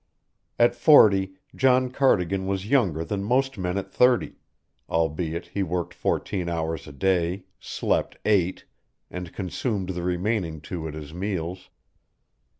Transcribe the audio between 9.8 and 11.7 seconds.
the remaining two at his meals.